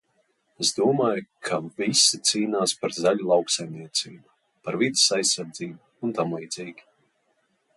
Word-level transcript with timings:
Es 0.63 0.69
domāju, 0.75 1.25
ka 1.49 1.59
visi 1.81 2.19
cīnās 2.29 2.73
par 2.79 2.95
zaļu 3.01 3.27
lauksaimniecību, 3.33 4.25
par 4.65 4.79
vides 4.85 5.05
aizsardzību 5.21 6.07
un 6.09 6.17
tamlīdzīgi. 6.21 6.89